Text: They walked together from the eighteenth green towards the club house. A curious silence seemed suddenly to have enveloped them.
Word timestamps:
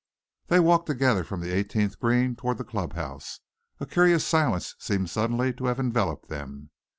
They 0.47 0.59
walked 0.59 0.87
together 0.87 1.23
from 1.23 1.41
the 1.41 1.51
eighteenth 1.51 1.99
green 1.99 2.35
towards 2.35 2.57
the 2.57 2.63
club 2.63 2.93
house. 2.93 3.41
A 3.79 3.85
curious 3.85 4.25
silence 4.25 4.73
seemed 4.79 5.11
suddenly 5.11 5.53
to 5.53 5.65
have 5.67 5.79
enveloped 5.79 6.27
them. 6.27 6.71